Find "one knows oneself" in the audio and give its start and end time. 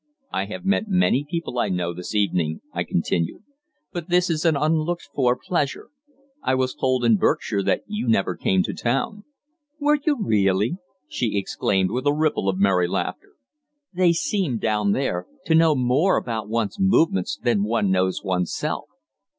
17.63-18.85